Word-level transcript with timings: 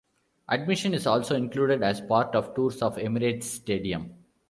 Admission 0.49 0.95
is 0.95 1.05
also 1.05 1.35
included 1.35 1.83
as 1.83 2.01
part 2.01 2.33
of 2.33 2.55
tours 2.55 2.81
of 2.81 2.95
Emirates 2.97 3.43
Stadium. 3.43 4.15